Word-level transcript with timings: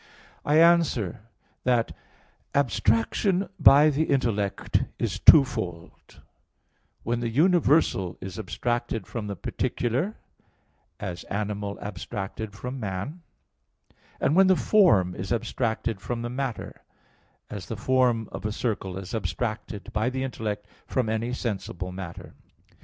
I 0.43 0.57
answer 0.59 1.21
that, 1.63 1.95
Abstraction 2.55 3.49
by 3.59 3.91
the 3.91 4.05
intellect 4.05 4.85
is 4.97 5.19
twofold 5.19 6.21
when 7.03 7.19
the 7.19 7.29
universal 7.29 8.17
is 8.19 8.39
abstracted 8.39 9.05
from 9.05 9.27
the 9.27 9.35
particular, 9.35 10.15
as 10.99 11.23
animal 11.25 11.77
abstracted 11.81 12.53
from 12.53 12.79
man; 12.79 13.21
and 14.19 14.35
when 14.35 14.47
the 14.47 14.55
form 14.55 15.13
is 15.13 15.31
abstracted 15.31 16.01
from 16.01 16.23
the 16.23 16.31
matter, 16.31 16.81
as 17.51 17.67
the 17.67 17.77
form 17.77 18.27
of 18.31 18.43
a 18.43 18.51
circle 18.51 18.97
is 18.97 19.13
abstracted 19.13 19.93
by 19.93 20.09
the 20.09 20.23
intellect 20.23 20.65
from 20.87 21.09
any 21.09 21.31
sensible 21.31 21.91
matter. 21.91 22.33